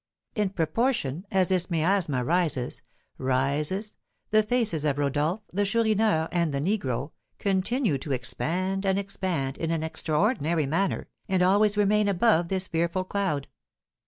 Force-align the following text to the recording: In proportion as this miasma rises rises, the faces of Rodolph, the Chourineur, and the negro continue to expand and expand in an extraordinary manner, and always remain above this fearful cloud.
In 0.33 0.49
proportion 0.49 1.27
as 1.29 1.49
this 1.49 1.69
miasma 1.69 2.25
rises 2.25 2.81
rises, 3.19 3.97
the 4.31 4.41
faces 4.41 4.83
of 4.83 4.97
Rodolph, 4.97 5.41
the 5.53 5.63
Chourineur, 5.63 6.27
and 6.31 6.51
the 6.51 6.59
negro 6.59 7.11
continue 7.37 7.99
to 7.99 8.11
expand 8.11 8.83
and 8.83 8.97
expand 8.97 9.59
in 9.59 9.69
an 9.69 9.83
extraordinary 9.83 10.65
manner, 10.65 11.07
and 11.29 11.43
always 11.43 11.77
remain 11.77 12.07
above 12.07 12.47
this 12.47 12.67
fearful 12.67 13.03
cloud. 13.03 13.47